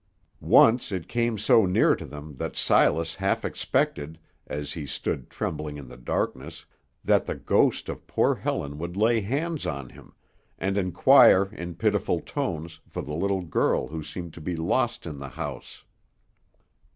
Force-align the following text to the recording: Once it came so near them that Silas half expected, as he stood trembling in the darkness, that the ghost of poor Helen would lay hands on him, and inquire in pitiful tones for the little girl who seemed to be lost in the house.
Once 0.39 0.91
it 0.91 1.07
came 1.07 1.37
so 1.37 1.67
near 1.67 1.95
them 1.95 2.33
that 2.37 2.55
Silas 2.55 3.13
half 3.17 3.45
expected, 3.45 4.17
as 4.47 4.73
he 4.73 4.87
stood 4.87 5.29
trembling 5.29 5.77
in 5.77 5.87
the 5.89 5.95
darkness, 5.95 6.65
that 7.03 7.27
the 7.27 7.35
ghost 7.35 7.87
of 7.87 8.07
poor 8.07 8.33
Helen 8.33 8.79
would 8.79 8.97
lay 8.97 9.21
hands 9.21 9.67
on 9.67 9.89
him, 9.89 10.15
and 10.57 10.75
inquire 10.75 11.53
in 11.53 11.75
pitiful 11.75 12.19
tones 12.19 12.79
for 12.89 13.03
the 13.03 13.13
little 13.13 13.43
girl 13.43 13.89
who 13.89 14.01
seemed 14.03 14.33
to 14.33 14.41
be 14.41 14.55
lost 14.55 15.05
in 15.05 15.19
the 15.19 15.29
house. 15.29 15.83